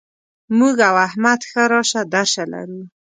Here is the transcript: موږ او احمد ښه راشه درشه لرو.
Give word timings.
موږ 0.57 0.75
او 0.89 0.95
احمد 1.07 1.39
ښه 1.49 1.63
راشه 1.71 2.01
درشه 2.13 2.43
لرو. 2.53 2.81